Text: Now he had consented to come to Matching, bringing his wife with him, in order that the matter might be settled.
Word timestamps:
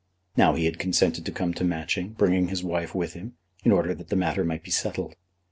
Now 0.35 0.55
he 0.55 0.65
had 0.65 0.79
consented 0.79 1.27
to 1.27 1.31
come 1.31 1.53
to 1.53 1.63
Matching, 1.63 2.13
bringing 2.13 2.47
his 2.47 2.63
wife 2.63 2.95
with 2.95 3.13
him, 3.13 3.35
in 3.63 3.71
order 3.71 3.93
that 3.93 4.07
the 4.09 4.15
matter 4.15 4.43
might 4.43 4.63
be 4.63 4.71
settled. 4.71 5.15